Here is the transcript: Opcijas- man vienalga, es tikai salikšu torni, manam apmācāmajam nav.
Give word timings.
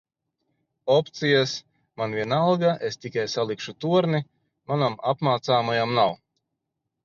Opcijas- 0.93 1.53
man 2.01 2.15
vienalga, 2.21 2.73
es 2.89 2.99
tikai 3.05 3.27
salikšu 3.35 3.77
torni, 3.87 4.25
manam 4.75 5.01
apmācāmajam 5.15 5.97
nav. 6.03 6.21